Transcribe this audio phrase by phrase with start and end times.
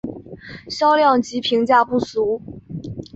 [0.67, 2.41] 销量及评价不俗。